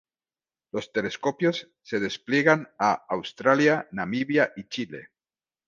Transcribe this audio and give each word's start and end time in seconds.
Los 0.71 0.91
telescopios 0.91 1.69
se 1.83 1.99
despliegan 1.99 2.73
a 2.79 2.91
Australia, 3.09 3.87
Namibia 3.91 4.51
y 4.55 4.63
Chile. 4.67 5.11